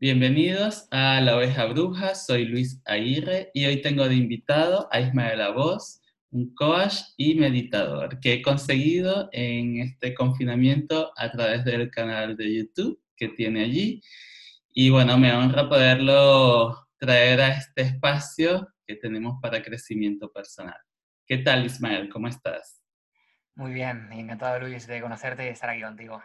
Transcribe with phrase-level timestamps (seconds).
[0.00, 5.40] Bienvenidos a La Oveja Bruja, soy Luis Aguirre y hoy tengo de invitado a Ismael
[5.52, 6.00] Voz,
[6.30, 12.58] un coach y meditador que he conseguido en este confinamiento a través del canal de
[12.58, 14.00] YouTube que tiene allí.
[14.72, 20.78] Y bueno, me honra poderlo traer a este espacio que tenemos para crecimiento personal.
[21.26, 22.08] ¿Qué tal, Ismael?
[22.08, 22.80] ¿Cómo estás?
[23.56, 26.22] Muy bien, encantado, Luis, de conocerte y estar aquí contigo.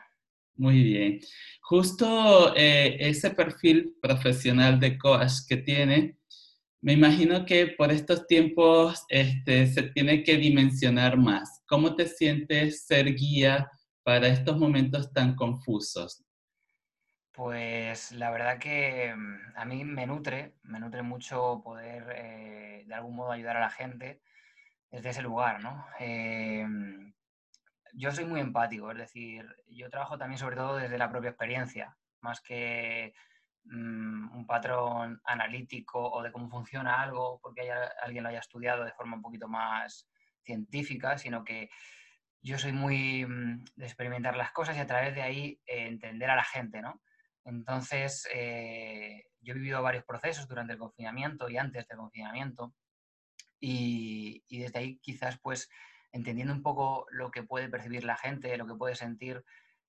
[0.56, 1.20] Muy bien.
[1.62, 6.18] Justo eh, ese perfil profesional de coach que tiene,
[6.82, 11.64] me imagino que por estos tiempos este, se tiene que dimensionar más.
[11.66, 13.70] ¿Cómo te sientes ser guía
[14.04, 16.24] para estos momentos tan confusos?
[17.32, 22.94] Pues la verdad que mm, a mí me nutre, me nutre mucho poder eh, de
[22.94, 24.22] algún modo ayudar a la gente
[24.92, 25.88] desde ese lugar, ¿no?
[26.00, 27.12] Em,
[27.94, 31.96] yo soy muy empático, es decir, yo trabajo también sobre todo desde la propia experiencia,
[32.22, 33.14] más que
[33.66, 38.84] mm, un patrón analítico o de cómo funciona algo porque haya, alguien lo haya estudiado
[38.84, 40.10] de forma un poquito más
[40.44, 41.70] científica, sino que
[42.42, 46.30] yo soy muy mm, de experimentar las cosas y a través de ahí eh, entender
[46.30, 47.02] a la gente, ¿no?
[47.46, 52.74] Entonces, eh, yo he vivido varios procesos durante el confinamiento y antes del confinamiento
[53.60, 55.70] y, y desde ahí quizás pues
[56.14, 59.44] entendiendo un poco lo que puede percibir la gente, lo que puede sentir,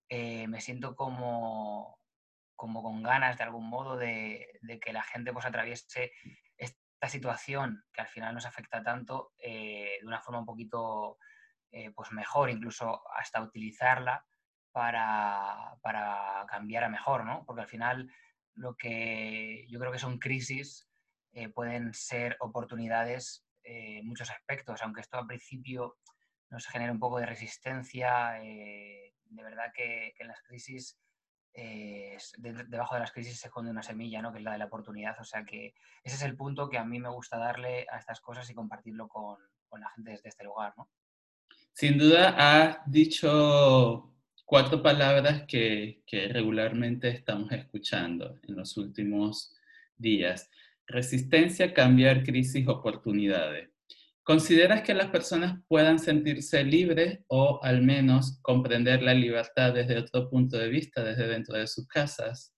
[0.08, 2.00] eh, me siento como,
[2.56, 4.48] como con ganas de algún modo de,
[4.80, 6.12] que la gente pues atraviese
[6.56, 11.18] esta situación que al final nos afecta tanto eh, de una forma un poquito
[11.70, 14.24] eh, pues mejor, incluso hasta utilizarla
[14.72, 17.44] para, para, cambiar a mejor, ¿no?
[17.44, 18.10] Porque al final
[18.54, 20.88] lo que yo creo que son crisis
[21.52, 25.96] pueden ser oportunidades en muchos aspectos, aunque esto al principio
[26.50, 28.42] nos genera un poco de resistencia.
[28.42, 30.98] Eh, de verdad que, en las crisis,
[31.52, 34.32] eh, debajo de las crisis se esconde una semilla, ¿no?
[34.32, 35.18] que es la de la oportunidad.
[35.20, 38.20] O sea que ese es el punto que a mí me gusta darle a estas
[38.20, 39.38] cosas y compartirlo con,
[39.78, 40.72] la gente desde este lugar.
[40.76, 40.88] ¿no?
[41.72, 49.52] Sin duda has dicho cuatro palabras que, que regularmente estamos escuchando en los últimos
[49.96, 50.48] días.
[50.86, 53.73] Resistencia, cambiar, crisis, oportunidades.
[54.24, 60.30] ¿Consideras que las personas puedan sentirse libres o al menos comprender la libertad desde otro
[60.30, 62.56] punto de vista, desde dentro de sus casas?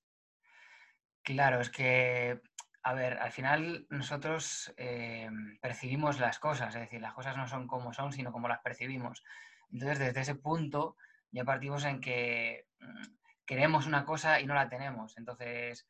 [1.24, 2.40] Claro, es que,
[2.84, 5.28] a ver, al final nosotros eh,
[5.60, 9.24] percibimos las cosas, es decir, las cosas no son como son, sino como las percibimos.
[9.72, 10.96] Entonces, desde ese punto
[11.32, 13.02] ya partimos en que mm,
[13.44, 15.18] queremos una cosa y no la tenemos.
[15.18, 15.84] Entonces,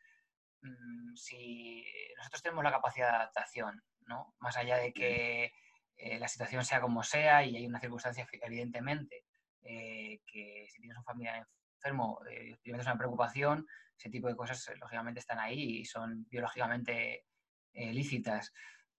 [0.63, 1.85] mm, si
[2.17, 4.35] nosotros tenemos la capacidad de adaptación, ¿no?
[4.41, 5.53] Más allá de que
[5.97, 9.25] eh, la situación sea como sea y hay una circunstancia, evidentemente,
[9.62, 11.47] eh, que si tienes un familiar
[11.77, 17.25] enfermo, eh, experimentas una preocupación, ese tipo de cosas lógicamente están ahí y son biológicamente
[17.73, 18.53] lícitas.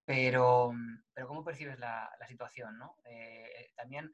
[0.06, 0.72] Pero,
[1.14, 2.78] pero ¿cómo percibes la, la situación?
[2.78, 2.96] ¿no?
[3.76, 4.12] también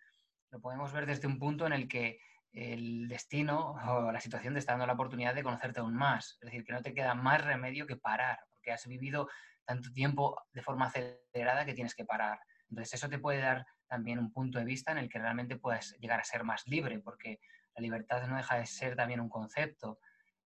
[0.52, 2.20] lo podemos ver desde un punto en el que
[2.54, 6.38] el destino o la situación te está dando la oportunidad de conocerte aún más.
[6.40, 9.30] Es decir, que no te queda más remedio que parar, porque has vivido
[9.66, 12.40] tanto tiempo de forma acelerada que tienes que parar.
[12.74, 15.96] Entonces, eso te puede dar también un punto de vista en el que realmente puedes
[16.00, 17.40] llegar a ser más libre, porque
[17.76, 20.00] la libertad no deja de ser también un concepto.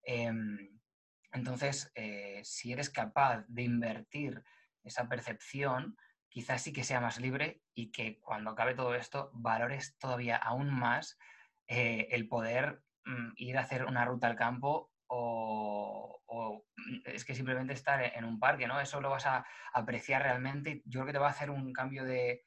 [0.04, 0.78] Em,
[1.32, 4.44] entonces, eh, si eres capaz de invertir
[4.84, 5.96] esa percepción,
[6.28, 10.70] quizás sí que sea más libre y que cuando acabe todo esto valores todavía aún
[10.70, 11.18] más
[11.68, 16.63] eh, el poder mm, ir a hacer una ruta al campo o,
[17.06, 18.79] es que simplemente estar en un parque, ¿no?
[18.79, 20.81] Eso lo vas a apreciar realmente.
[20.85, 22.44] Yo creo que te va a hacer un cambio de,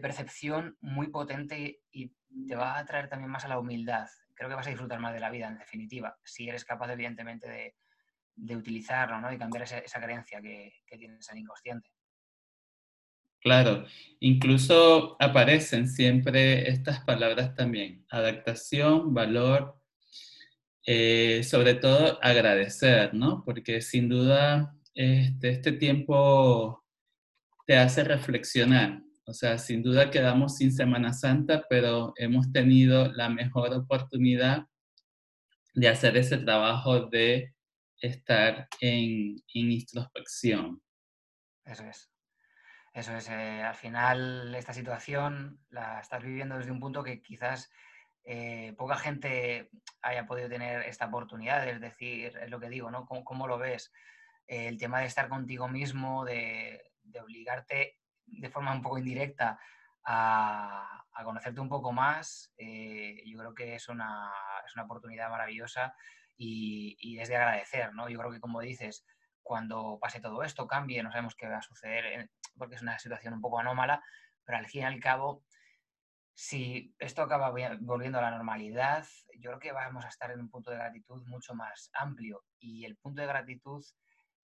[0.00, 2.12] percepción muy potente y
[2.46, 4.08] te va a traer también más a la humildad.
[4.34, 7.48] Creo que vas a disfrutar más de la vida, en definitiva, si eres capaz, evidentemente,
[7.48, 7.76] de,
[8.34, 9.32] de utilizarlo, ¿no?
[9.32, 11.90] Y cambiar esa, creencia que, que tienes en inconsciente.
[13.40, 13.86] Claro,
[14.20, 19.79] incluso aparecen siempre estas palabras también, adaptación, valor,
[20.86, 23.42] eh, sobre todo agradecer, ¿no?
[23.44, 26.84] Porque sin duda este, este, tiempo
[27.66, 29.02] te hace reflexionar.
[29.26, 34.66] O sea, sin duda quedamos sin Semana Santa, pero hemos tenido la mejor oportunidad
[35.74, 37.54] de hacer ese trabajo de
[38.00, 40.82] estar en, introspección.
[41.64, 42.10] Eso es.
[42.92, 43.28] Eso es.
[43.28, 47.70] Eh, al final, esta situación la estás viviendo desde un punto que quizás
[48.32, 49.68] eh, poca gente
[50.02, 53.04] haya podido tener esta oportunidad, es decir, es lo que digo, ¿no?
[53.04, 53.92] ¿Cómo, lo ves?
[54.46, 56.80] el tema de estar contigo mismo, de,
[57.20, 59.58] obligarte de forma un poco indirecta
[60.04, 64.30] a, conocerte un poco más, eh, yo creo que es una,
[64.64, 65.92] es una oportunidad maravillosa
[66.36, 68.08] y, y, es de agradecer, ¿no?
[68.08, 69.04] Yo creo que, como dices,
[69.42, 73.34] cuando pase todo esto, cambie, no sabemos qué va a suceder, porque es una situación
[73.34, 74.04] un poco anómala,
[74.44, 75.42] pero al fin y al cabo,
[76.40, 79.06] si esto acaba volviendo a la normalidad,
[79.38, 82.86] yo creo que vamos a estar en un punto de gratitud mucho más amplio y
[82.86, 83.84] el punto de gratitud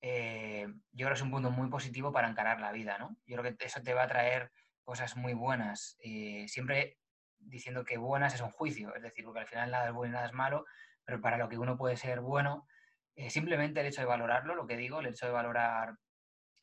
[0.02, 3.16] eh, yo creo que es un punto muy positivo para encarar la vida, ¿no?
[3.24, 4.52] Yo creo que eso te va a traer
[4.84, 6.98] cosas muy buenas, eh, siempre
[7.38, 10.16] diciendo que buenas es un juicio, es decir, porque al final nada es bueno y
[10.16, 10.66] nada es malo,
[11.02, 12.68] pero para lo que uno puede ser bueno,
[13.14, 15.94] eh, simplemente el hecho de valorarlo, lo que digo, el hecho de valorar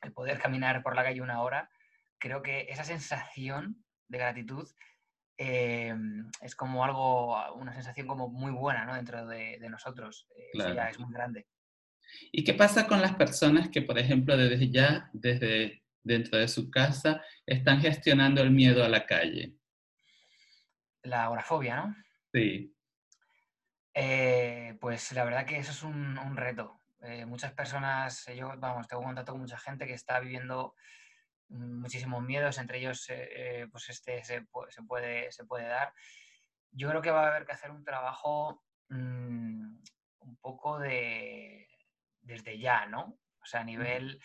[0.00, 1.68] el poder caminar por la calle una hora,
[2.18, 4.68] creo que esa sensación de gratitud
[5.36, 8.94] es como algo, una sensación como muy buena ¿no?
[8.94, 10.28] dentro de, nosotros.
[10.52, 11.46] Eso ya es muy grande.
[12.30, 16.70] ¿Y qué pasa con las personas que, por ejemplo, desde ya, desde dentro de su
[16.70, 19.54] casa, están gestionando el miedo a la calle?
[21.02, 21.96] La agorafobia, ¿no?
[22.32, 22.74] Sí.
[23.94, 26.80] Eh, pues la verdad que eso es un, reto.
[27.02, 30.74] Eh, muchas personas, yo, vamos, tengo contacto con mucha gente que está viviendo
[31.48, 35.92] muchísimos miedos, entre ellos, eh, pues este se, puede, se puede dar.
[36.70, 39.78] Yo creo que va a haber que hacer un trabajo mm,
[40.20, 41.68] un poco de,
[42.20, 43.18] desde ya, ¿no?
[43.40, 44.20] O sea, a nivel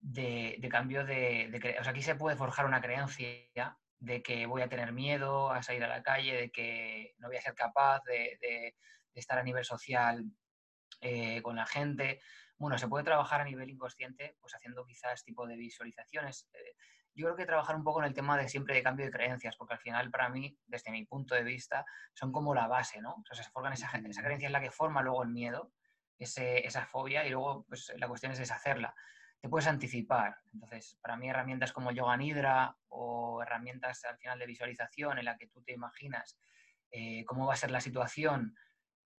[0.00, 4.68] de, cambio de, O sea, aquí se puede forjar una creencia de que voy a
[4.68, 8.74] tener miedo a salir a la calle, de que no voy a ser capaz de,
[9.14, 10.24] estar a nivel social
[11.00, 12.20] eh, con la gente.
[12.62, 16.48] Bueno, se puede trabajar a nivel inconsciente, pues haciendo quizás tipo de visualizaciones.
[16.54, 16.76] Eh,
[17.12, 19.56] yo creo que trabajar un poco en el tema de siempre de cambio de creencias,
[19.56, 23.14] porque al final para mí, desde mi punto de vista, son como la base, ¿no?
[23.14, 25.72] O sea, se forman esa, esa creencia es la que forma luego el miedo
[26.20, 28.94] esa fobia y luego pues, la cuestión es deshacerla.
[29.40, 30.36] Te puedes anticipar.
[30.52, 35.36] Entonces, para mí herramientas como Yoga Nidra o herramientas al final de visualización en la
[35.36, 36.38] que tú te imaginas
[36.92, 38.54] eh, cómo va a ser la situación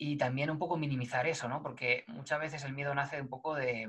[0.06, 1.64] y también un poco minimizar eso, ¿no?
[1.64, 3.88] Porque muchas veces el miedo nace un poco de,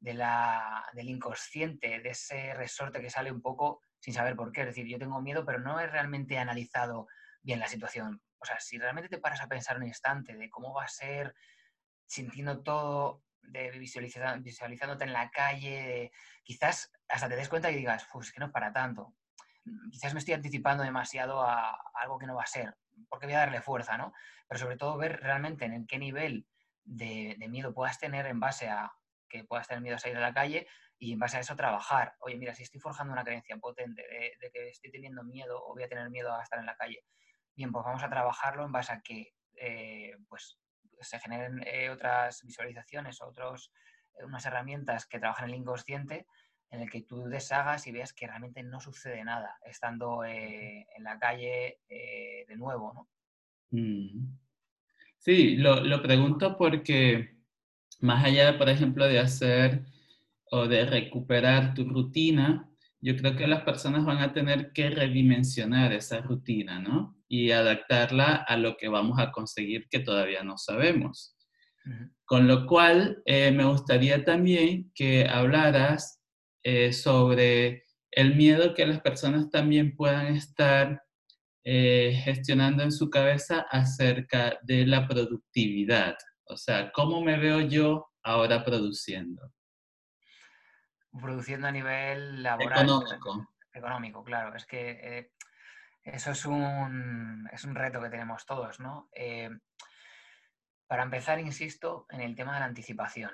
[0.00, 4.62] la, del inconsciente, de ese resorte que sale un poco sin saber por qué.
[4.62, 7.06] Es decir, yo tengo miedo, pero no he realmente analizado
[7.40, 8.20] bien la situación.
[8.40, 11.36] O sea, si realmente te paras a pensar un instante de cómo va a ser
[12.04, 16.10] sintiendo todo, de visualizándote en la calle,
[16.42, 19.14] quizás hasta te des cuenta y digas, pues que no es para tanto.
[19.90, 22.76] Quizás me estoy anticipando demasiado a, algo que no va a ser,
[23.08, 24.12] porque voy a darle fuerza, ¿no?
[24.48, 26.46] Pero sobre todo ver realmente en qué nivel
[26.84, 28.92] de, miedo puedas tener en base a
[29.28, 30.66] que puedas tener miedo a salir a la calle
[30.98, 32.16] y en base a eso trabajar.
[32.20, 35.82] Oye, mira, si estoy forjando una creencia potente de, que estoy teniendo miedo o voy
[35.82, 37.04] a tener miedo a estar en la calle,
[37.54, 40.58] bien, pues vamos a trabajarlo en base a que, eh, pues,
[41.00, 43.72] se generen eh, otras visualizaciones, otros,
[44.18, 46.26] eh, unas herramientas que trabajan el inconsciente
[46.70, 51.04] en el que tú deshagas y veas que realmente no sucede nada estando eh, en
[51.04, 53.08] la calle de nuevo, ¿no?
[55.18, 57.38] Sí, lo, lo, pregunto porque
[58.00, 59.84] más allá, por ejemplo, de hacer
[60.50, 62.68] o de recuperar tu rutina,
[63.00, 67.16] yo creo que las personas van a tener que redimensionar esa rutina, ¿no?
[67.28, 71.36] Y adaptarla a lo que vamos a conseguir que todavía no sabemos.
[72.24, 76.17] Con lo cual, eh, me gustaría también que hablaras
[76.70, 81.02] eh, sobre el miedo que las personas también puedan estar
[81.64, 86.14] eh, gestionando en su cabeza acerca de la productividad.
[86.44, 89.50] O sea, ¿cómo me veo yo ahora produciendo?
[91.18, 92.84] produciendo a nivel laboral.
[92.84, 93.48] Económico.
[93.72, 94.54] Económico, claro.
[94.54, 95.32] Es que eh,
[96.04, 99.08] eso es un, es un reto que tenemos todos, ¿no?
[99.14, 99.48] Eh,
[100.86, 103.32] para empezar, insisto, en el tema de la anticipación.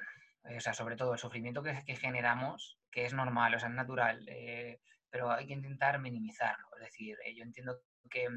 [0.56, 3.74] O sea, sobre todo el sufrimiento que, que, generamos, que es normal, o sea, es
[3.74, 4.24] natural,
[5.10, 6.68] pero hay que intentar minimizarlo.
[6.76, 8.28] Es decir, yo entiendo que,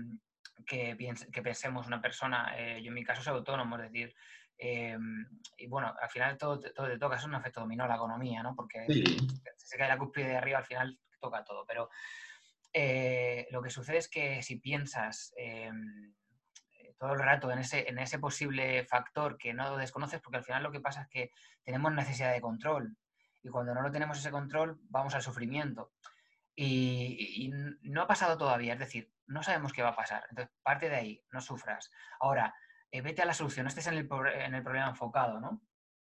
[0.65, 0.97] que,
[1.31, 4.15] que, pensemos una persona, yo en mi caso soy autónomo, es decir,
[4.59, 8.55] y bueno, al final todo, todo te toca, es un efecto dominó la economía, ¿no?
[8.55, 11.65] Porque si se cae la cúspide de arriba, al final toca todo.
[11.67, 11.89] Pero
[12.73, 15.71] eh, lo que sucede es que si piensas eh,
[16.97, 20.63] todo el rato en ese, en ese posible factor que no desconoces, porque al final
[20.63, 21.31] lo que pasa es que
[21.63, 22.95] tenemos necesidad de control.
[23.47, 25.93] Y cuando no lo tenemos ese control, vamos al sufrimiento.
[26.53, 27.49] Y, y,
[27.89, 30.25] no ha pasado todavía, es decir, no sabemos qué va a pasar.
[30.29, 31.89] Entonces, parte de ahí, no sufras.
[32.19, 32.53] Ahora,
[32.91, 35.61] eh, vete a la solución, este es en el, en el problema enfocado, ¿no?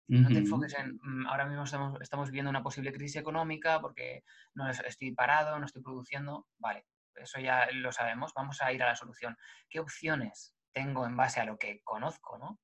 [0.09, 4.23] No te enfoques en, mm, ahora mismo estamos, estamos viendo una posible crisis económica porque
[4.53, 8.87] no estoy parado, no estoy produciendo, vale, eso ya lo sabemos, vamos a ir a
[8.87, 9.37] la solución.
[9.69, 12.61] ¿Qué opciones tengo en base a lo que conozco, ¿no?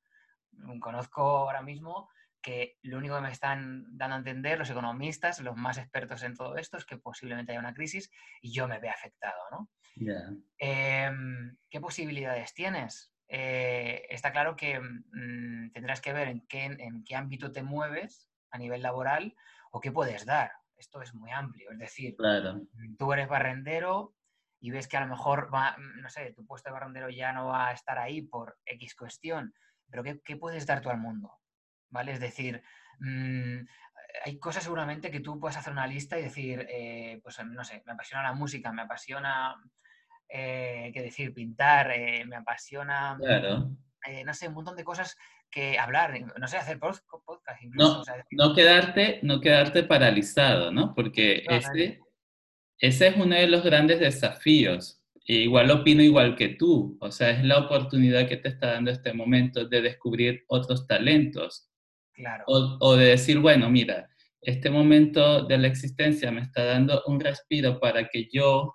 [0.79, 2.09] Conozco ahora mismo
[2.43, 6.35] que lo único que me están dando a entender los economistas, los más expertos en
[6.35, 9.69] todo esto, es que posiblemente haya una crisis y yo me vea afectado, ¿no?
[10.59, 13.11] Em, ¿Qué posibilidades tienes?
[13.27, 18.29] Eh, está claro que mm, tendrás que ver en qué, en qué ámbito te mueves
[18.51, 19.35] a nivel laboral
[19.71, 20.51] o qué puedes dar.
[20.75, 22.15] Esto es muy amplio, es decir,
[22.97, 24.15] tú eres barrendero
[24.59, 27.31] y ves que a lo mejor, va, mm, no sé, tu puesto de barrendero ya
[27.31, 29.53] no va a estar ahí por X cuestión,
[29.89, 31.31] pero ¿qué, qué puedes dar tú al mundo?
[31.93, 32.13] ¿Vale?
[32.13, 32.61] Es decir,
[32.99, 33.59] mm,
[34.25, 37.83] hay cosas seguramente que tú puedes hacer una lista y decir, eh, pues no sé,
[37.85, 39.55] me apasiona la música, me apasiona
[40.27, 43.15] eh, qué decir, pintar, eh, me apasiona,
[44.25, 45.15] no sé, un montón de cosas
[45.51, 48.03] que hablar, no sé, hacer podcast incluso.
[48.31, 50.95] No, quedarte, no quedarte paralizado, ¿no?
[50.95, 51.99] Porque ese,
[52.79, 54.99] ese es uno de los grandes desafíos.
[55.25, 58.89] E igual opino igual que tú, o sea, es la oportunidad que te está dando
[58.91, 61.69] este momento de descubrir otros talentos.
[62.13, 62.43] Claro.
[62.47, 64.09] O, o de decir, bueno, mira,
[64.41, 68.73] este momento de la existencia me está dando un respiro para que yo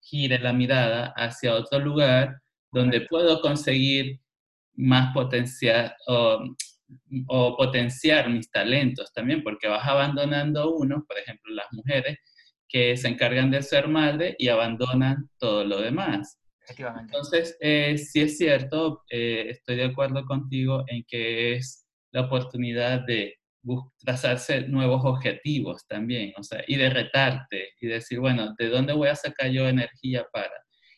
[0.00, 2.40] gire la mirada hacia otro lugar
[2.72, 4.20] donde puedo conseguir
[4.74, 6.56] más potencial o,
[7.56, 12.18] potenciar mis talentos también, porque vas abandonando uno, por ejemplo, las mujeres
[12.68, 16.40] que se encargan de ser madre y abandonan todo lo demás.
[16.64, 17.12] Efectivamente.
[17.12, 21.79] Entonces, eh, sí es cierto, eh, estoy de acuerdo contigo en que es
[22.12, 23.38] la oportunidad de
[23.98, 29.08] trazarse nuevos objetivos también, o sea, y de retarte y decir, bueno, ¿de dónde voy
[29.08, 30.54] a sacar yo energía para?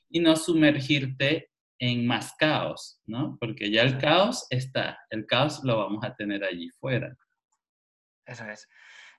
[0.09, 3.37] Y no sumergirte en más caos, ¿no?
[3.41, 7.17] Porque ya el caos está, el caos lo vamos a tener allí fuera.
[8.25, 8.69] Eso es.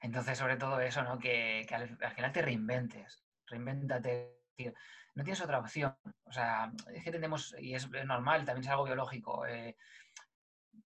[0.01, 1.19] Entonces, sobre todo eso, ¿no?
[1.19, 4.73] Que, al, final te reinventes, reinvéntate, tío.
[5.15, 5.95] No tienes otra opción.
[6.23, 9.75] O sea, es que tenemos, y es normal, también es algo biológico, eh,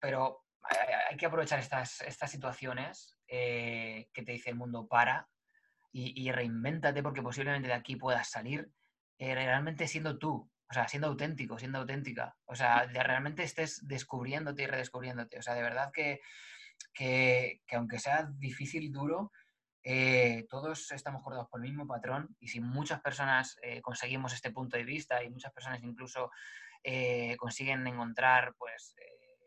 [0.00, 0.45] pero
[1.08, 5.28] hay que aprovechar estas, estas situaciones eh, que te dice el mundo para
[5.92, 8.70] y, y, reinvéntate porque posiblemente de aquí puedas salir
[9.18, 13.86] eh, realmente siendo tú, o sea, siendo auténtico, siendo auténtica, o sea, de realmente estés
[13.86, 16.20] descubriéndote y redescubriéndote, o sea, de verdad que,
[16.92, 19.32] que, aunque sea difícil y duro,
[19.82, 24.76] eh, todos estamos cortados por el mismo patrón y si muchas personas conseguimos este punto
[24.76, 26.30] de vista y muchas personas incluso
[27.38, 28.94] consiguen encontrar pues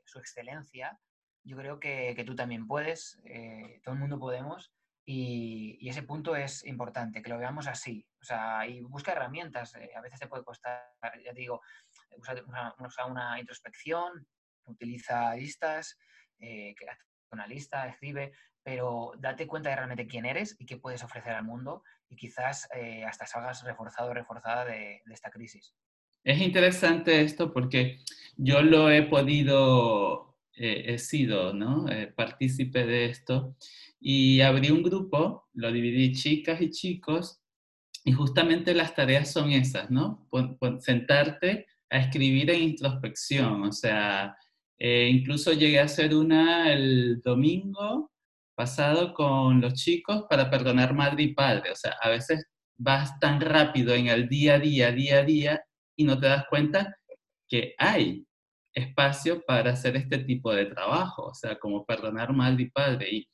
[0.05, 0.97] su excelencia,
[1.43, 4.71] yo creo que, tú también puedes, eh, todo el mundo podemos,
[5.11, 8.05] y, ese punto es importante, que lo veamos así.
[8.21, 10.83] O sea, y busca herramientas, eh, a veces te puede costar,
[11.25, 11.61] ya te digo,
[12.15, 14.27] usa una, introspección,
[14.65, 15.97] utiliza listas,
[16.39, 16.75] eh,
[17.31, 21.43] una lista, escribe, pero date cuenta de realmente quién eres y qué puedes ofrecer al
[21.43, 25.73] mundo y quizás eh, hasta salgas reforzado o reforzada de, de esta crisis.
[26.23, 27.99] Es interesante esto porque
[28.37, 30.28] yo lo he podido
[30.59, 31.87] he sido ¿no?
[31.89, 33.55] Eh, partícipe de esto
[33.99, 37.41] y abrí un grupo, lo dividí chicas y chicos
[38.03, 40.27] y justamente las tareas son esas, ¿no?
[40.79, 44.35] sentarte a escribir en introspección, o sea,
[44.77, 48.11] eh, incluso llegué a hacer una el domingo
[48.55, 52.45] pasado con los chicos para perdonar madre y padre, o sea, a veces
[52.77, 55.61] vas tan rápido en el día a día, día a día,
[55.95, 56.95] y no te das cuenta
[57.47, 58.25] que hay
[58.73, 63.29] espacio para hacer este tipo de trabajo, o sea, como perdonar madre y padre, y,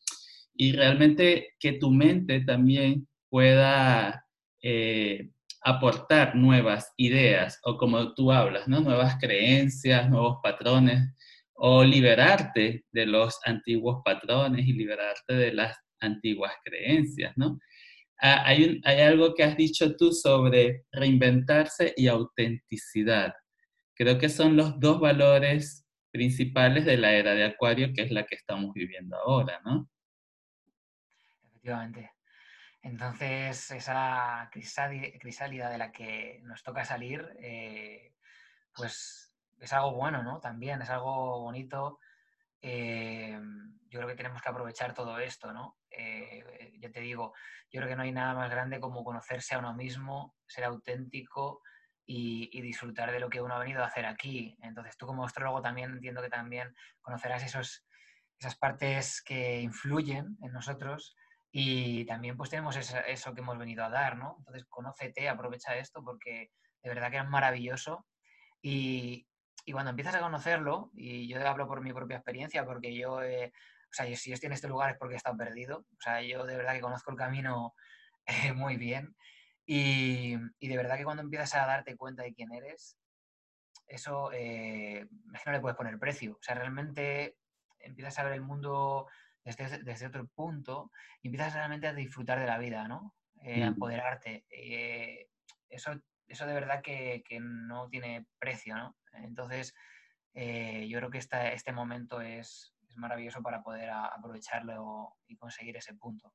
[0.55, 4.25] y realmente que tu mente también pueda
[4.61, 5.29] eh,
[5.61, 8.81] aportar nuevas ideas, o como tú hablas, ¿no?
[8.81, 11.11] Nuevas creencias, nuevos patrones,
[11.55, 17.59] o liberarte de los antiguos patrones y liberarte de las antiguas creencias, ¿no?
[18.21, 23.33] Ah, hay, hay algo que has dicho tú sobre reinventarse y autenticidad.
[23.95, 28.25] Creo que son los dos valores principales de la era de Acuario, que es la
[28.25, 29.89] que estamos viviendo ahora, ¿no?
[31.43, 32.11] Efectivamente.
[32.81, 38.13] Entonces, esa crisálida de la que nos toca salir, eh,
[38.73, 40.39] pues es algo bueno, ¿no?
[40.39, 41.99] También es algo bonito.
[42.61, 43.39] Eh,
[43.89, 45.77] yo creo que tenemos que aprovechar todo esto, ¿no?
[45.89, 47.33] Eh, ya te digo,
[47.71, 51.61] yo creo que no hay nada más grande como conocerse a uno mismo, ser auténtico
[52.05, 54.57] y, disfrutar de lo que uno ha venido a hacer aquí.
[54.61, 57.85] Entonces tú como astrólogo también entiendo que también conocerás esos,
[58.39, 61.15] esas partes que influyen en nosotros
[61.51, 64.35] y también pues tenemos eso, que hemos venido a dar, ¿no?
[64.39, 66.51] Entonces conócete, aprovecha esto porque
[66.83, 68.05] de verdad que es maravilloso
[68.61, 69.27] y,
[69.65, 73.21] y cuando empiezas a conocerlo, y yo hablo por mi propia experiencia porque yo, o
[73.91, 76.45] sea, si yo estoy en este lugar es porque he estado perdido, o sea, yo
[76.45, 77.73] de verdad que conozco el camino
[78.55, 79.15] muy bien
[79.65, 82.97] y, de verdad que cuando empiezas a darte cuenta de quién eres,
[83.87, 85.07] eso eh,
[85.45, 86.33] no le puedes poner precio.
[86.33, 87.37] O sea, realmente
[87.79, 89.07] empiezas a ver el mundo
[89.43, 90.91] desde, desde otro punto
[91.21, 93.15] y empiezas realmente a disfrutar de la vida, ¿no?
[93.43, 94.45] Eh, a empoderarte.
[94.49, 95.29] Eh,
[95.69, 98.95] eso, eso de verdad que, que, no tiene precio, ¿no?
[99.13, 99.73] Entonces,
[100.33, 105.93] yo creo que esta, este momento es, es maravilloso para poder aprovecharlo y conseguir ese
[105.93, 106.33] punto.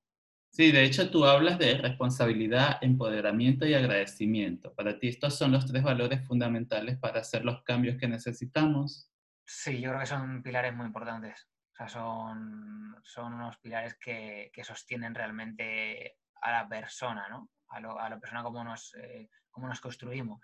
[0.50, 4.75] Sí, de hecho tú hablas de responsabilidad, empoderamiento y agradecimiento.
[4.75, 9.11] Para ti estos son los tres valores fundamentales para hacer los cambios que necesitamos.
[9.45, 11.49] Sí, yo creo que son pilares muy importantes.
[11.73, 17.50] O sea, son, son unos pilares que, que sostienen realmente a la persona, ¿no?
[17.69, 20.40] A, lo, a la persona como nos, eh, como nos construimos.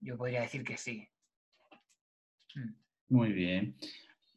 [0.00, 1.08] Yo podría decir que sí.
[2.54, 2.72] Mm.
[3.08, 3.76] Muy bien.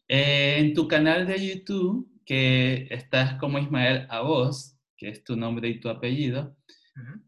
[0.07, 5.35] Eh, en tu canal de YouTube que estás como Ismael a vos, que es tu
[5.35, 6.55] nombre y tu apellido,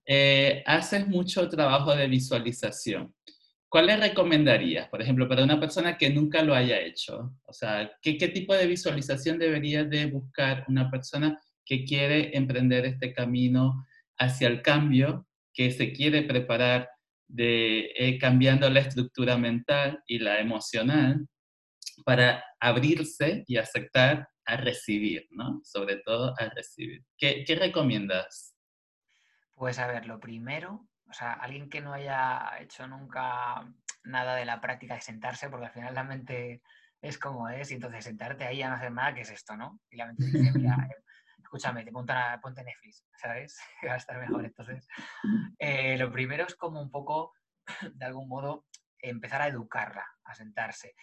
[0.05, 3.13] eh, haces mucho trabajo de visualización.
[3.67, 7.37] ¿Cuál le recomendarías, por ejemplo, para una persona que nunca lo haya hecho?
[7.43, 12.85] O sea, ¿qué, qué tipo de visualización debería de buscar una persona que quiere emprender
[12.85, 13.85] este camino
[14.17, 16.87] hacia el cambio, que se quiere preparar
[17.27, 21.27] de eh, cambiando la estructura mental y la emocional
[22.05, 25.61] para abrirse y aceptar a recibir, ¿no?
[25.63, 27.05] Sobre todo a recibir.
[27.17, 28.55] ¿Qué, qué recomiendas?
[29.53, 33.65] Pues a ver, lo primero, o sea, alguien que no haya hecho nunca
[34.03, 36.61] nada de la práctica de sentarse, porque al final la mente
[37.01, 39.79] es como es, y entonces sentarte ahí a no hacer nada, ¿qué es esto, no?
[39.89, 40.75] Y la mente dice, mira,
[41.37, 43.59] escúchame, te ponte, ponte Netflix, ¿sabes?
[43.87, 44.45] Va a estar mejor.
[44.45, 44.87] Entonces,
[45.59, 47.33] eh, lo primero es como un poco,
[47.93, 48.65] de algún modo,
[48.99, 50.95] empezar a educarla, a sentarse.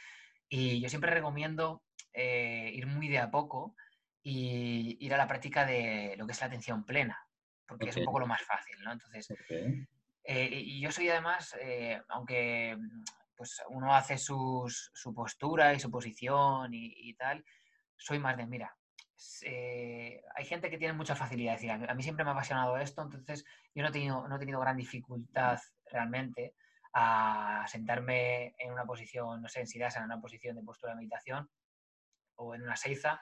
[0.49, 3.76] Y yo siempre recomiendo eh, ir muy de a poco
[4.22, 7.18] y ir a la práctica de lo que es la atención plena,
[7.66, 8.92] porque es un poco lo más fácil, ¿no?
[8.92, 9.32] Entonces,
[10.24, 12.76] eh, y yo soy además, eh, aunque
[13.36, 14.68] pues uno hace su
[15.14, 17.42] postura y su posición y, tal,
[17.96, 18.76] soy más de, mira,
[20.36, 23.44] hay gente que tiene mucha facilidad, decir, a mí siempre me ha apasionado esto, entonces
[23.74, 25.58] yo no he tenido, no he tenido gran dificultad
[25.90, 26.54] realmente
[26.92, 31.48] a sentarme en una posición, no sé, en en una posición de postura de meditación
[32.40, 33.20] o en una seiza,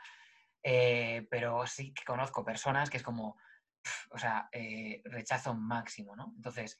[0.62, 3.36] eh, pero sí que conozco personas que es como,
[4.10, 6.32] o sea, eh, rechazo máximo, ¿no?
[6.36, 6.78] Entonces,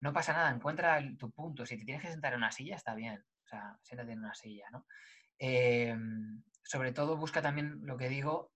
[0.00, 1.66] no pasa nada, encuentra tu punto.
[1.66, 4.34] Si te tienes que sentar en una silla, está bien, o sea, siéntate en una
[4.34, 4.86] silla, ¿no?
[5.38, 5.96] Eh,
[6.62, 8.52] sobre todo busca también lo que digo,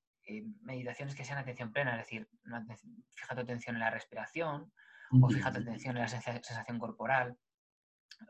[0.63, 2.29] meditaciones que sean atención plena, es decir,
[3.15, 4.73] fija tu atención en la respiración
[5.21, 7.37] o fija tu atención en la sensación corporal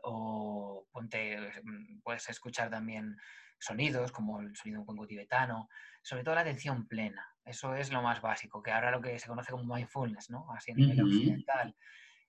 [0.03, 3.15] o ponte, mm, puedes escuchar también
[3.59, 5.69] sonidos como el sonido de un cuenco tibetano,
[6.01, 7.27] sobre todo la atención plena.
[7.43, 10.47] Eso es lo más básico, que ahora lo que se conoce como mindfulness, ¿no?
[10.51, 11.75] Así a nivel occidental.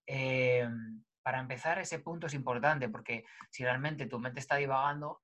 [0.07, 5.23] Em, para empezar, ese punto es importante porque si realmente tu mente está divagando,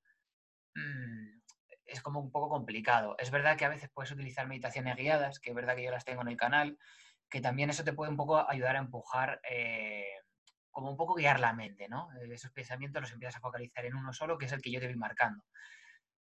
[0.75, 1.41] mm,
[1.87, 3.17] es como un poco complicado.
[3.19, 6.05] Es verdad que a veces puedes utilizar meditaciones guiadas, que es verdad que yo las
[6.05, 6.79] tengo en el canal,
[7.29, 10.07] que también eso te puede un poco ayudar a empujar eh,
[10.73, 12.09] como un poco guiar la mente, ¿no?
[12.15, 14.81] Eh, esos pensamientos los empiezas a focalizar en uno solo, que es el que yo
[14.81, 15.45] te voy marcando.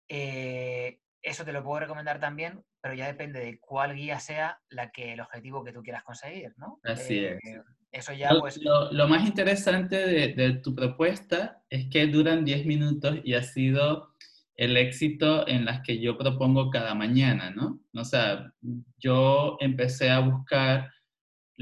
[0.08, 4.90] Eh, eso te lo puedo recomendar también, pero ya depende de cuál guía sea la
[4.90, 6.80] que el objetivo que tú quieras conseguir, ¿no?
[6.82, 7.38] Así es.
[7.44, 8.58] Eh, eso ya, lo, pues...
[8.60, 14.12] Lo, más interesante de, de, tu propuesta es que duran 10 minutos y ha sido
[14.56, 17.80] el éxito en las que yo propongo cada mañana, ¿no?
[17.94, 18.52] O sea,
[18.98, 20.90] yo empecé a buscar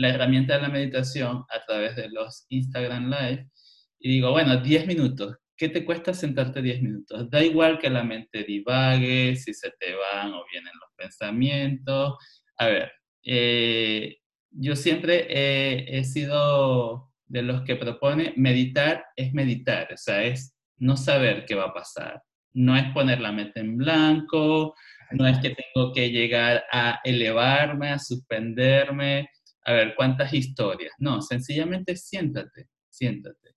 [0.00, 3.50] la herramienta de la meditación a través de los Instagram Live
[3.98, 5.36] y digo, bueno, 10 minutos.
[5.56, 7.28] ¿Qué te cuesta sentarte 10 minutos?
[7.28, 12.14] Da igual que la mente divague, si se te van o vienen los pensamientos.
[12.56, 14.16] A ver, eh,
[14.50, 20.96] yo siempre he, sido de los que propone meditar es meditar, o sea, es no
[20.96, 22.22] saber qué va a pasar.
[22.52, 24.74] No es poner la mente en blanco,
[25.12, 29.28] no es que tengo que llegar a elevarme, a suspenderme,
[29.64, 30.92] a ver cuántas historias.
[30.98, 33.54] No, sencillamente siéntate, siéntate.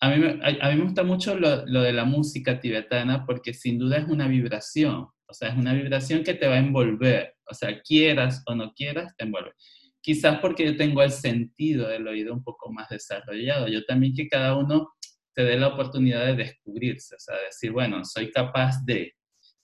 [0.00, 3.78] A mí, a, mí me gusta mucho lo, lo, de la música tibetana porque sin
[3.78, 7.54] duda es una vibración, o sea, es una vibración que te va a envolver, o
[7.54, 9.52] sea, quieras o no quieras, te envuelve.
[10.00, 13.68] Quizás porque yo tengo el sentido del oído un poco más desarrollado.
[13.68, 14.94] Yo también que cada uno
[15.34, 19.14] te dé la oportunidad de descubrirse, o sea, decir, bueno, soy capaz de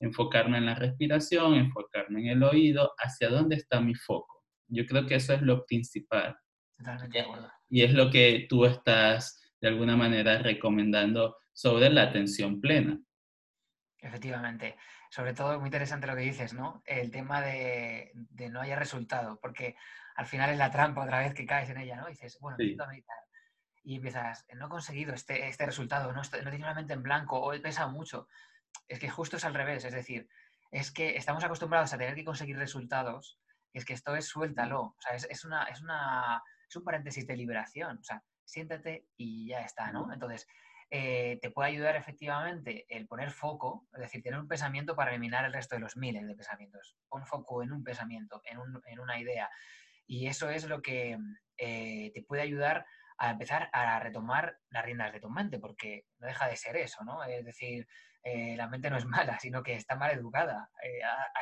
[0.01, 4.36] enfocarme en la respiración, enfocarme en el oído, hacia dónde está mi foco.
[4.69, 6.37] Yo creo que eso es lo principal.
[6.77, 7.53] Totalmente de acuerdo.
[7.69, 13.01] Y es lo que tú estás de alguna manera recomendando sobre la atención plena.
[13.99, 14.77] Efectivamente.
[15.11, 16.83] Sobre todo, muy interesante lo que dices, ¿no?
[16.85, 19.77] El tema de, de no haya resultado, porque
[20.17, 22.09] al final es la trampa otra vez que caes en ella, ¿no?
[22.09, 22.77] Y dices, bueno, sí.
[22.79, 23.17] a meditar.
[23.83, 27.03] Y empiezas, no he conseguido este, este resultado, no, estoy, no tengo la mente en
[27.03, 28.27] blanco, o he pesado mucho.
[28.89, 30.29] Es que justo es al revés, es decir,
[30.71, 33.39] es que estamos acostumbrados a tener que conseguir resultados,
[33.77, 37.27] y es que esto es suéltalo, o sea, es, una, es, una, es un paréntesis
[37.27, 40.11] de liberación, o sea, siéntate y ya está, ¿no?
[40.11, 40.49] Entonces,
[40.89, 45.45] eh, te puede ayudar efectivamente el poner foco, es decir, tener un pensamiento para eliminar
[45.45, 46.97] el resto de los miles de pensamientos.
[47.11, 49.51] Pon foco en un pensamiento, en, un, en una idea.
[50.07, 51.19] Y eso es lo que
[51.59, 52.87] eh, te puede ayudar
[53.19, 57.05] a empezar a retomar las riendas de tu mente, porque no deja de ser eso,
[57.05, 57.23] ¿no?
[57.25, 57.87] Es decir,
[58.27, 60.71] eh, la mente no es mala, sino que está mal educada.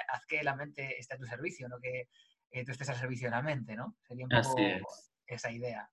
[0.09, 2.09] haz que la mente esté a tu servicio, no que
[2.65, 3.97] tú estés al servicio de la mente, ¿no?
[4.07, 4.57] Sería un poco
[5.27, 5.91] esa idea.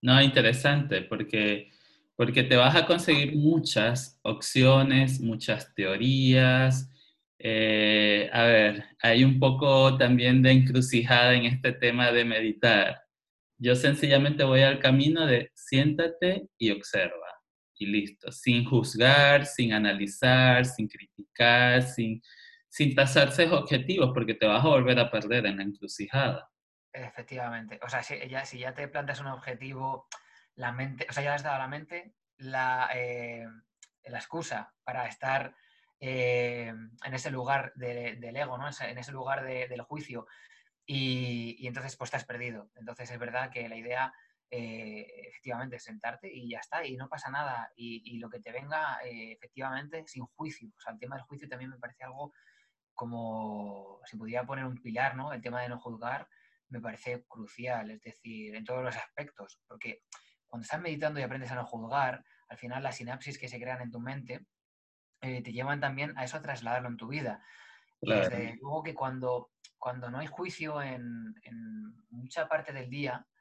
[0.00, 1.70] No, interesante, porque
[2.16, 6.90] porque te vas a conseguir muchas opciones, muchas teorías.
[7.38, 13.02] Eh, a ver, hay un poco también de encrucijada en este tema de meditar.
[13.58, 17.21] Yo sencillamente voy al camino de siéntate y observa.
[17.82, 22.22] Y listo, sin juzgar, sin analizar, sin criticar, sin,
[22.68, 26.48] sin tasarse objetivos, porque te vas a volver a perder en la encrucijada.
[26.92, 27.80] Efectivamente.
[27.82, 30.06] O sea, si ya, si ya te planteas un objetivo
[30.54, 33.46] la mente, o sea, ya le has dado a la mente la, eh,
[34.04, 35.54] la excusa para estar
[36.00, 36.72] eh,
[37.04, 38.68] en ese lugar del ego, ¿no?
[38.68, 40.26] en ese lugar del juicio.
[40.84, 42.70] Y, entonces pues estás perdido.
[42.74, 44.12] Entonces es verdad que la idea
[44.54, 47.72] eh, efectivamente sentarte y ya está, y no pasa nada.
[47.74, 50.68] Y, lo que te venga efectivamente sin juicio.
[50.76, 52.34] O sea, el tema del juicio también me parece algo
[52.94, 55.32] como, si pudiera poner un pilar, ¿no?
[55.32, 56.28] El tema de no juzgar
[56.68, 60.02] me parece crucial, es decir, en todos los aspectos, porque
[60.46, 63.80] cuando estás meditando y aprendes a no juzgar, al final las sinapsis que se crean
[63.80, 64.46] en tu mente
[65.22, 67.42] eh, te llevan también a eso a trasladarlo en tu vida.
[68.00, 71.34] Y desde luego que cuando, cuando no hay juicio en,
[72.10, 73.31] mucha parte del día, eh,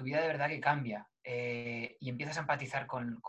[0.00, 3.20] tu vida de verdad que cambia eh, y empiezas a empatizar con,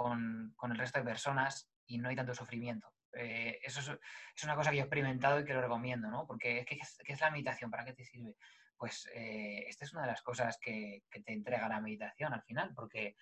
[0.64, 2.88] el resto de personas y no hay tanto sufrimiento.
[3.12, 6.26] eso es, una cosa que yo he experimentado y que lo recomiendo, ¿no?
[6.26, 7.70] Porque ¿qué, es la meditación?
[7.70, 8.36] ¿Para qué te sirve?
[8.82, 12.74] pues eh, esta es una de las cosas que, te entrega la meditación al final,
[12.74, 13.16] porque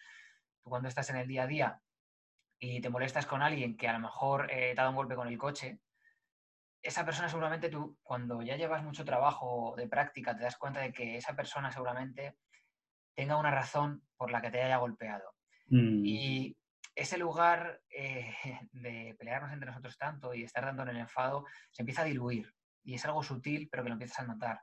[0.63, 1.81] tú cuando estás en el día a día
[2.59, 5.15] y te molestas con alguien que a lo mejor eh, te ha dado un golpe
[5.15, 5.81] con el coche,
[6.81, 10.93] esa persona seguramente tú, cuando ya llevas mucho trabajo de práctica, te das cuenta de
[10.93, 12.37] que esa persona seguramente
[13.19, 15.35] tenga una razón por la que te haya golpeado.
[15.67, 16.05] Mm.
[16.05, 16.57] Y
[16.95, 18.33] ese lugar eh,
[18.71, 22.55] de pelearnos entre nosotros tanto y estar dando en el enfado se empieza a diluir.
[22.81, 24.61] Y es algo sutil, pero que lo empiezas a notar.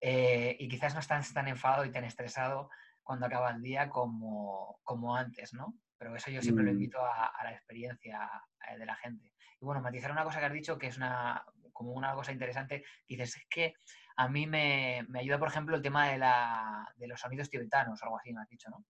[0.00, 2.68] Eh, y quizás no estás tan enfadado y tan estresado
[3.04, 5.78] cuando acaba el día como, como antes, ¿no?
[5.96, 6.74] Pero eso yo siempre lo mm.
[6.74, 8.28] invito a, la experiencia
[8.72, 9.32] eh, de la gente.
[9.60, 12.84] Y bueno, matizar una cosa que has dicho que es una, como una cosa interesante,
[13.06, 13.74] dices, es que
[14.16, 18.00] a mí me, me, ayuda, por ejemplo, el tema de, la, de los sonidos tibetanos,
[18.00, 18.86] o algo así me has dicho, ¿no?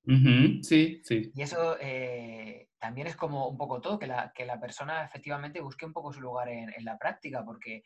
[0.62, 1.32] Sí, sí.
[1.34, 5.60] Y eso eh, también es como un poco todo, que la, que la persona efectivamente
[5.60, 7.82] busque un poco su lugar en, en la práctica, porque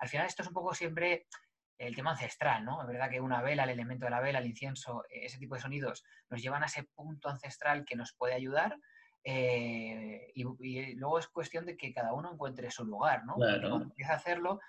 [0.00, 1.26] al final esto es un poco siempre
[1.80, 2.82] el tema ancestral, ¿no?
[2.82, 5.54] Es verdad que una vela, el elemento de la vela, el incienso, eh, ese tipo
[5.54, 8.76] de sonidos nos llevan a ese punto ancestral que nos puede ayudar.
[9.24, 13.34] Eh, y, luego es cuestión de que cada uno encuentre su lugar, ¿no?
[13.34, 14.60] Cuando empieza a hacerlo,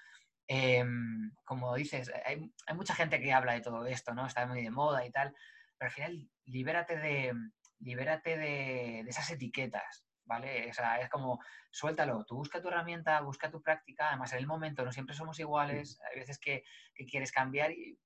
[0.48, 4.26] em, como dices, hay, mucha gente que habla de todo esto, ¿no?
[4.26, 5.34] Está muy de moda y tal,
[5.78, 7.34] pero al final libérate de,
[7.80, 10.70] libérate de esas etiquetas, ¿vale?
[10.70, 11.40] O sea, es como,
[11.72, 15.40] suéltalo, tú busca tu herramienta, busca tu práctica, además en el momento no siempre somos
[15.40, 16.64] iguales, hay veces que,
[17.10, 17.98] quieres cambiar y,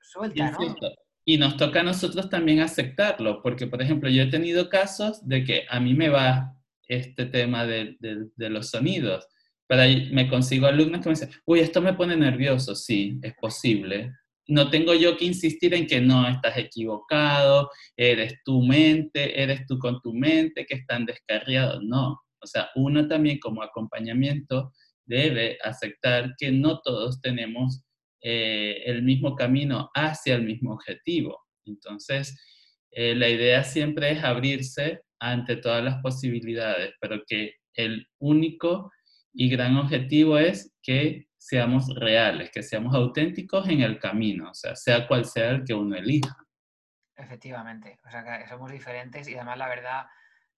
[0.00, 0.58] suelta, ¿no?
[1.26, 5.44] Y nos toca a nosotros también aceptarlo, porque por ejemplo yo he tenido casos de
[5.44, 6.54] que a mí me va
[6.88, 9.26] este tema de, de los sonidos,
[9.66, 13.34] pero ahí me consigo alumnos que me dicen, uy, esto me pone nervioso, sí, es
[13.34, 14.12] posible,
[14.48, 19.78] no tengo yo que insistir en que no estás equivocado, eres tu mente, eres tú
[19.78, 21.82] con tu mente, que están descarriados.
[21.82, 24.72] No, o sea, uno también como acompañamiento
[25.04, 27.82] debe aceptar que no todos tenemos
[28.28, 31.44] eh, el mismo camino hacia el mismo objetivo.
[31.64, 32.36] Entonces,
[32.90, 38.90] eh, la idea siempre es abrirse ante todas las posibilidades, pero que el único
[39.32, 45.24] y gran objetivo es que seamos reales, que seamos auténticos en el camino, sea cual
[45.24, 46.36] sea el que uno elija.
[47.14, 50.06] Efectivamente, o sea, que somos diferentes y además la verdad,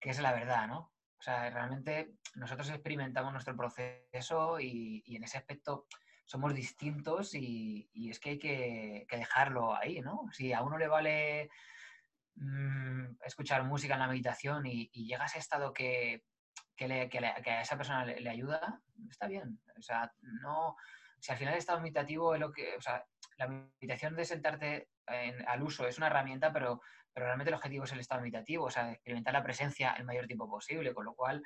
[0.01, 0.79] que es la verdad, ¿no?
[1.19, 5.87] O sea, realmente nosotros experimentamos nuestro proceso y, en ese aspecto
[6.29, 10.29] somos distintos y, es que hay que, dejarlo ahí, ¿no?
[10.31, 11.49] Si a uno le vale
[12.35, 16.23] mm, escuchar música en la meditación y, llega a ese estado que,
[16.79, 19.59] a esa persona le, ayuda, está bien.
[19.79, 20.77] O sea, no,
[21.19, 23.03] si al final el estado meditativo es lo que, o sea,
[23.39, 24.91] la meditación de sentarte
[25.47, 28.71] al uso es una herramienta, pero, pero realmente el objetivo es el estado meditativo, o
[28.71, 31.43] sea, experimentar la presencia el mayor tiempo posible, con lo cual,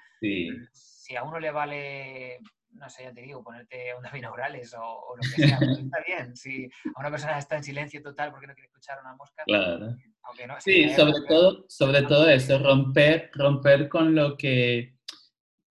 [0.73, 2.41] si a uno le vale
[2.73, 5.99] no sé, ya te digo, ponerte unas binaurales o, o lo que sea, pues está
[6.07, 6.37] bien.
[6.37, 9.95] Si a una persona está en silencio total porque no quiere escuchar una mosca, Claro.
[10.23, 10.61] aunque no.
[10.61, 14.95] Sí, si sobre todo, sobre todo eso, romper, romper con lo que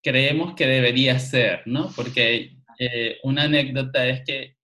[0.03, 1.91] creemos que debería ser, ¿no?
[1.95, 4.57] Porque eh, una anécdota es que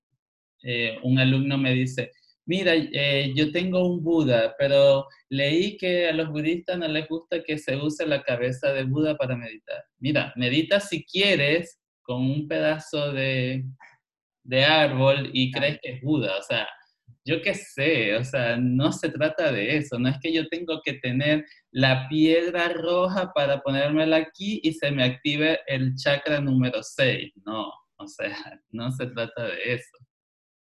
[0.63, 2.13] eh, un alumno me dice,
[2.47, 7.43] mira, eh, yo tengo un Buda, pero leí que a los budistas no les gusta
[7.43, 9.85] que se use la cabeza de Buda para meditar.
[9.99, 13.65] Mira, medita si quieres con un pedazo de,
[14.45, 16.69] de árbol y crees que es Buda, o sea,
[17.25, 20.81] yo qué sé, o sea, no se trata de eso, no es que yo tengo
[20.85, 26.83] que tener la piedra roja para ponérmela aquí y se me active el chakra número
[26.83, 28.31] 6, no, o sea,
[28.71, 29.99] no se trata de eso.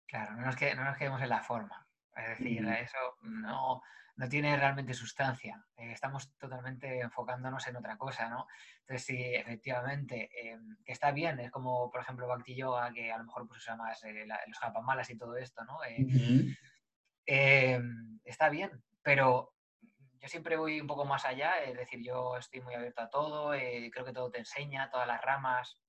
[0.08, 3.82] Claro, no nos, que, no nos quedemos en la forma, es decir, eso no,
[4.20, 5.66] no tiene realmente sustancia.
[5.78, 8.48] Eh, estamos totalmente enfocándonos en otra cosa, ¿no?
[8.82, 13.18] Entonces, sí, efectivamente, eh, que está bien, es como, por ejemplo, Bhakti Yoga, que a
[13.18, 15.78] lo mejor pues, usa más eh, la, los japamalas y todo esto, ¿no?
[15.78, 16.54] Ujú.
[18.26, 19.54] está bien, pero
[20.20, 23.52] yo siempre voy un poco más allá, es decir, yo estoy muy abierto a todo,
[23.52, 25.82] creo que todo te enseña, todas las ramas,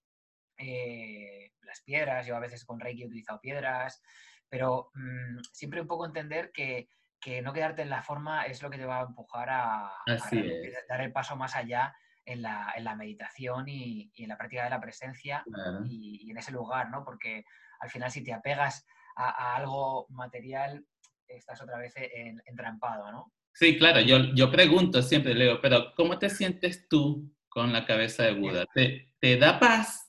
[0.56, 4.00] las piedras, yo a veces con Reiki he utilizado piedras,
[4.48, 6.88] pero mm, siempre un poco entender que
[7.20, 9.94] que no quedarte en la forma es lo que te va a empujar a, a
[10.06, 10.42] Así
[10.88, 14.64] dar el paso más allá en la, en la meditación y, y en la práctica
[14.64, 15.80] de la presencia claro.
[15.84, 17.04] y, y en ese lugar, ¿no?
[17.04, 17.44] Porque
[17.80, 20.84] al final si te apegas a, a algo material,
[21.28, 23.32] estás otra vez en- entrampado, ¿no?
[23.52, 28.22] Sí, claro, yo, yo pregunto siempre, Leo, pero ¿cómo te sientes tú con la cabeza
[28.22, 28.64] de Buda?
[28.72, 30.08] ¿Te, te da paz?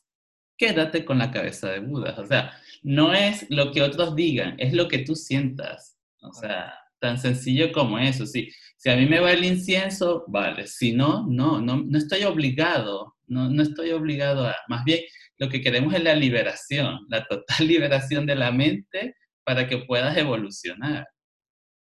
[0.57, 2.15] Quédate con la cabeza de Buda.
[2.19, 2.51] O sea,
[2.83, 5.97] no es lo que otros digan, es lo que tú sientas.
[6.21, 6.71] O sea,
[7.01, 8.25] tan sencillo como eso.
[8.25, 8.49] Si
[8.89, 10.67] a mí me va el incienso, vale.
[10.67, 13.17] Si no, no, no, no estoy obligado.
[13.27, 14.55] No, no estoy obligado a.
[14.67, 15.01] Más bien,
[15.37, 20.15] lo que queremos es la liberación, la total liberación de la mente para que puedas
[20.15, 21.07] evolucionar.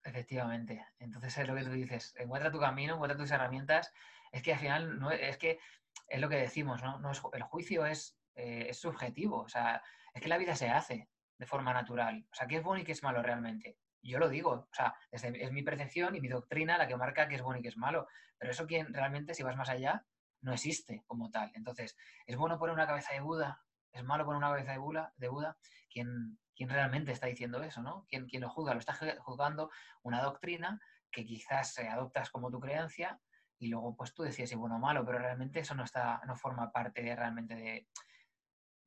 [0.04, 0.84] Efectivamente.
[1.00, 3.92] Entonces es lo que tú dices, encuentra tu camino, encuentra tus herramientas.
[4.32, 5.60] Es que al final, no, es que
[6.08, 7.00] es lo que decimos, ¿no?
[7.00, 9.42] no es, el juicio es, eh, es subjetivo.
[9.42, 9.82] O sea,
[10.14, 12.26] es que la vida se hace de forma natural.
[12.32, 13.78] O sea, ¿qué es bueno y qué es malo realmente?
[14.04, 17.28] Yo lo digo, o sea, desde- es mi percepción y mi doctrina la que marca
[17.28, 18.08] qué es bueno y qué es malo.
[18.38, 20.06] Pero eso quien realmente, si vas más allá,
[20.42, 21.52] no existe como tal.
[21.56, 23.62] Entonces, ¿es bueno poner una cabeza de Buda?
[23.92, 25.14] ¿Es malo poner una cabeza de Buda?
[25.16, 25.58] De Buda?
[25.90, 28.06] ¿Quién, quién realmente está diciendo eso, ¿no?
[28.10, 28.74] ¿Quién, quién lo juzga?
[28.74, 33.20] Lo está ju- juzgando una doctrina que quizás eh, adoptas como tu creencia
[33.60, 36.36] y luego pues tú decides si bueno o malo, pero realmente eso no, está, no
[36.36, 37.88] forma parte de, realmente de,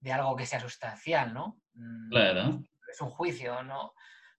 [0.00, 1.60] de algo que sea sustancial, ¿no?
[1.74, 2.62] Mm, Claro.
[2.90, 3.94] Es un juicio, ¿no?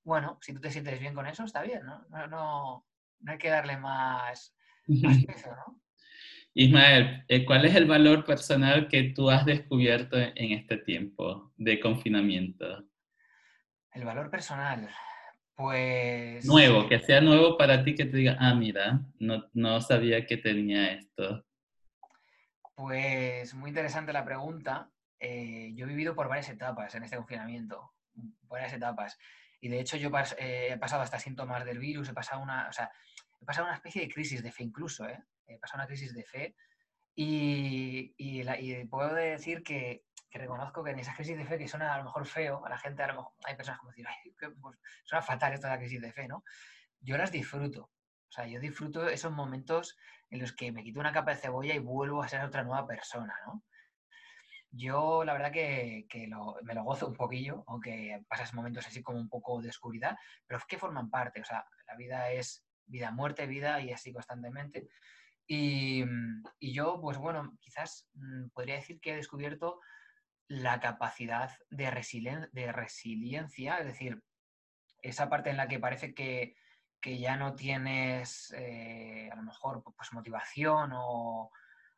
[0.08, 2.06] Bueno, si tú te sientes bien con eso, está bien, ¿no?
[2.08, 2.86] No, no,
[3.20, 4.56] no hay que darle más,
[4.88, 5.82] más peso, ¿no?
[6.54, 11.52] Ismael, eh, ¿cuál es el valor personal que tú has descubierto en en este tiempo
[11.58, 12.88] de confinamiento?
[13.92, 14.88] El valor personal,
[15.54, 16.46] pues...
[16.46, 20.38] Nuevo, que sea nuevo para ti, que te diga, ah, mira, no, no sabía que
[20.38, 21.46] tenía esto.
[22.76, 24.90] Pues muy interesante la pregunta.
[25.20, 27.92] Eh, yo he vivido por varias etapas en este confinamiento,
[28.44, 29.20] varias etapas.
[29.60, 32.68] Y de hecho yo pas- eh, he pasado hasta síntomas del virus, he pasado una,
[32.70, 32.92] o sea,
[33.42, 35.20] he pasado una especie de crisis de fe incluso, ¿eh?
[35.48, 36.56] He pasado una crisis de fe
[37.16, 41.58] y, y la- y puedo decir que, que reconozco que en esas crisis de fe
[41.58, 43.92] que suena a lo mejor feo, a la gente a lo mejor, hay personas como
[43.92, 46.44] decir, ay, que, pues, suena fatal esto de la crisis de fe, ¿no?
[47.00, 47.84] Yo las disfruto.
[48.30, 49.98] O sea, yo disfruto esos momentos
[50.30, 52.86] en los que me quito una capa de cebolla y vuelvo a ser otra nueva
[52.86, 53.64] persona, ¿no?
[54.78, 59.20] Yo la verdad que, lo- me lo gozo un poquillo, aunque pasas momentos así como
[59.20, 63.12] un poco de oscuridad, pero es que forman parte, o sea, la vida es vida,
[63.12, 64.88] muerte, vida y así constantemente.
[65.48, 69.80] Y, mm, yo, pues bueno, quizás mm, podría decir que he descubierto
[70.48, 74.24] la capacidad de, de resiliencia, es decir,
[75.02, 76.56] esa parte en la que parece que,
[77.02, 81.52] que ya no tienes eh, a lo mejor pues, motivación o,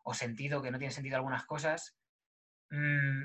[0.04, 1.99] o sentido, que no tiene sentido algunas cosas,
[2.70, 3.24] mm,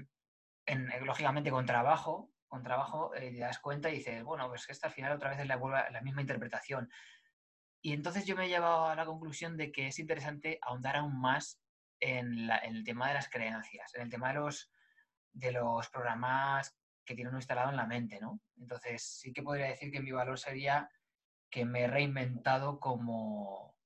[0.66, 4.66] en- eh, lógicamente con trabajo, con trabajo eh, te das cuenta y dices, bueno, pues
[4.66, 5.56] que esta al final otra vez es la,
[5.90, 6.90] la misma interpretación.
[7.82, 11.20] Y entonces yo me he llevado a la conclusión de que es interesante ahondar aún
[11.20, 11.60] más
[12.00, 14.70] en, la- en el tema de las creencias, en el tema de los,
[15.32, 18.40] de los programas que tiene uno instalado en la mente, ¿no?
[18.56, 20.88] Entonces sí que podría decir que mi valor sería
[21.50, 23.76] que me he reinventado como,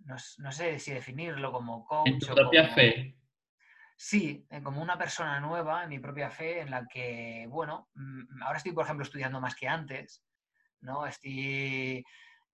[0.00, 2.74] no, no sé si definirlo como En tu coach o propia como...
[2.74, 3.16] fe.
[4.04, 8.42] Sí, eh, como una persona nueva en mi propia fe, en la que, bueno, mm,
[8.42, 10.24] ahora estoy, por ejemplo, estudiando más que antes,
[10.80, 11.06] ¿no?
[11.06, 12.04] Estoy,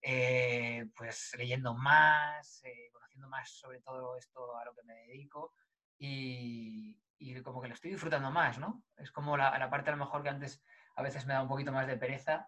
[0.03, 5.55] eh, pues, leyendo más, eh, conociendo más sobre todo esto a lo que me dedico,
[5.97, 7.01] y,
[7.43, 8.83] como que lo estoy disfrutando más, ¿no?
[8.99, 10.63] Es como la, parte a lo mejor que antes
[10.97, 12.47] a veces me da un poquito más de pereza.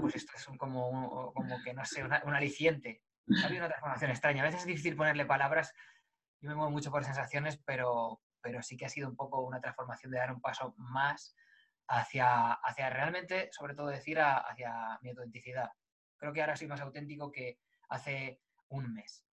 [0.00, 3.02] pues esto es como, como que, no sé, un aliciente.
[3.42, 4.42] Ha habido una transformación extraña.
[4.42, 5.74] A veces es difícil ponerle palabras.
[6.46, 9.60] Yo me muevo mucho por sensaciones, pero, pero sí que ha sido un poco una
[9.60, 11.34] transformación de dar un paso más
[11.88, 15.68] hacia, hacia realmente, sobre todo decir, hacia mi autenticidad.
[16.16, 19.24] Creo que ahora soy más auténtico que hace un mes.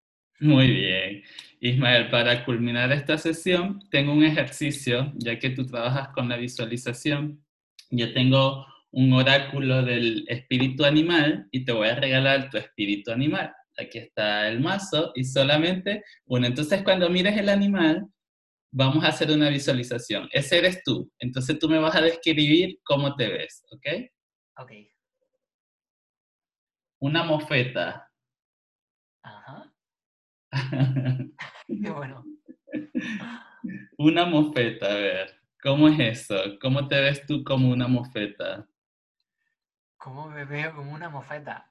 [0.40, 1.22] Muy bien.
[1.60, 7.44] Ismael, para culminar esta sesión, tengo un ejercicio, ya que tú trabajas con la visualización.
[7.90, 13.54] Yo tengo un oráculo del espíritu animal y te voy a regalar tu espíritu animal.
[13.78, 18.06] Aquí está el mazo y solamente, bueno, entonces cuando mires el animal,
[18.72, 20.28] vamos a hacer una visualización.
[20.32, 21.10] Ese eres tú.
[21.18, 23.86] Entonces tú me vas a describir cómo te ves, ¿ok?
[24.58, 24.72] Ok.
[27.00, 28.10] Una mofeta.
[29.22, 29.72] Ajá.
[31.66, 32.24] Qué bueno.
[33.98, 35.42] Una mofeta, a ver.
[35.62, 36.36] ¿Cómo es eso?
[36.60, 38.66] ¿Cómo te ves tú como una mofeta?
[39.96, 41.70] ¿Cómo me veo como una mofeta?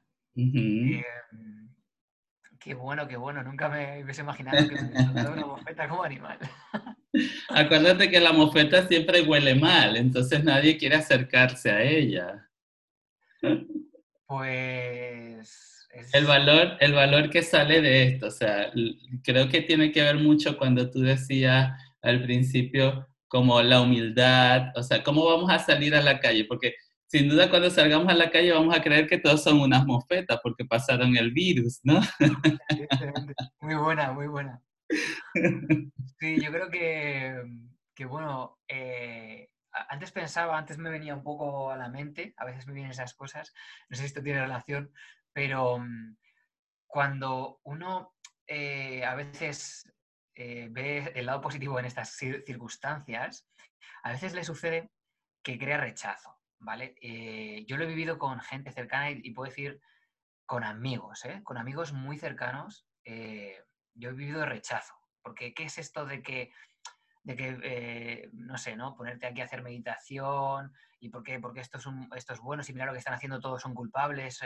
[2.61, 3.41] Qué bueno, qué bueno.
[3.41, 6.37] Nunca me hubiese imaginado que me una mofeta como animal.
[7.49, 12.47] Acuérdate que la mofeta siempre huele mal, entonces nadie quiere acercarse a ella.
[14.27, 15.87] Pues...
[16.13, 18.71] El, valor, el valor que sale de esto, o sea,
[19.23, 21.71] creo que tiene que ver mucho cuando tú decías
[22.01, 26.75] al principio como la humildad, o sea, cómo vamos a salir a la calle, porque
[27.11, 30.39] sin duda cuando salgamos a la calle vamos a creer que todos son unas mofetas
[30.41, 31.99] porque pasaron el virus, ¿no?
[33.59, 34.61] Muy buena, muy buena.
[36.19, 37.43] Sí, yo creo que,
[37.93, 39.49] que bueno, eh,
[39.89, 43.13] antes pensaba, antes me venía un poco a la mente, a veces me vienen esas
[43.13, 43.53] cosas,
[43.89, 44.93] no sé si esto tiene relación,
[45.33, 46.15] pero mm,
[46.87, 48.15] cuando uno
[48.47, 49.91] eh, a veces
[50.35, 53.49] eh, ve el lado positivo en estas circunstancias,
[54.03, 54.91] a veces le sucede
[55.43, 56.40] que crea rechazo.
[56.61, 56.95] ¿Vale?
[57.01, 59.81] Eh, yo lo he vivido con gente cercana y, puedo decir
[60.45, 61.41] con amigos, ¿eh?
[61.43, 63.63] Con amigos muy cercanos, eh,
[63.95, 64.93] yo he vivido rechazo.
[65.21, 66.51] Porque, ¿qué es esto de que,
[67.23, 68.95] de que no sé, ¿no?
[68.95, 72.73] Ponerte aquí a hacer meditación y por qué, porque esto es, esto es bueno, si
[72.73, 74.39] mira lo que están haciendo todos son culpables,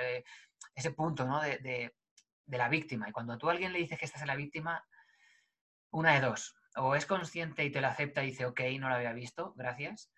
[0.73, 1.41] ese punto, ¿no?
[1.41, 3.09] De, de, la víctima.
[3.09, 4.85] Y cuando tú a alguien le dices que estás en la víctima,
[5.91, 6.55] una de dos.
[6.77, 10.11] O es consciente y te lo acepta y dice, ok, no lo había visto, gracias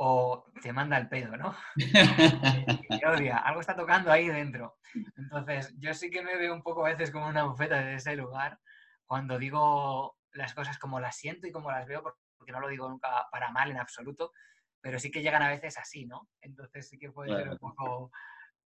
[0.00, 1.56] o te manda el pedo, ¿no?
[1.76, 4.78] y odia, algo está tocando ahí dentro.
[5.16, 8.14] Entonces, yo sí que me veo un poco a veces como una bufeta de ese
[8.14, 8.60] lugar
[9.06, 12.02] cuando digo las cosas como las siento y como las veo,
[12.36, 14.32] porque no lo digo nunca para mal en absoluto,
[14.80, 16.28] pero sí que llegan a veces así, ¿no?
[16.42, 18.12] Entonces sí que puede ser un poco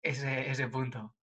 [0.01, 1.15] ese, ese punto.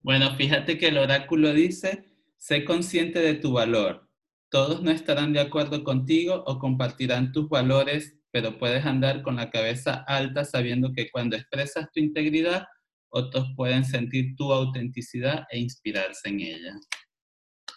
[0.00, 2.04] Bueno, fíjate que el oráculo dice,
[2.36, 4.08] sé consciente de tu valor.
[4.48, 9.50] Todos no estarán de acuerdo contigo o compartirán tus valores pero puedes andar con la
[9.50, 12.66] cabeza alta sabiendo que cuando expresas tu integridad,
[13.10, 16.74] otros pueden sentir tu autenticidad e inspirarse en ella.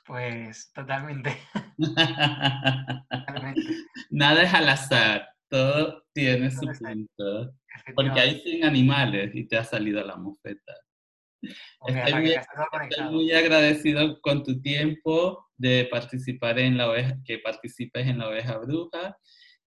[0.05, 1.37] Pues totalmente.
[4.09, 7.53] Nada es al azar, todo tiene su punto.
[7.95, 10.73] Porque hay 100 animales y te ha salido la mofeta.
[11.87, 18.07] Estoy muy, estoy muy, agradecido con tu tiempo de participar en la oveja, que participes
[18.07, 19.17] en la oveja bruja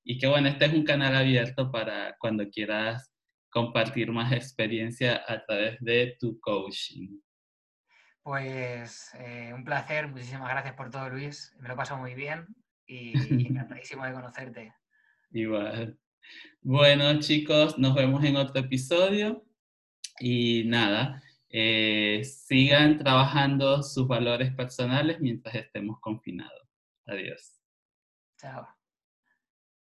[0.08, 3.12] y que bueno, este es un canal abierto para cuando quieras
[3.50, 7.18] compartir más experiencia a través de tu coaching.
[8.22, 12.46] Pues eh, un placer, muchísimas gracias por todo Luis, me lo he pasado muy bien
[12.86, 13.14] y,
[13.48, 14.74] encantadísimo de conocerte.
[15.32, 15.98] Igual.
[16.60, 19.44] Bueno chicos, nos vemos en otro episodio
[20.20, 26.62] y nada, eh, sigan trabajando sus valores personales mientras estemos confinados.
[27.06, 27.60] Adiós.
[28.38, 28.75] Chao.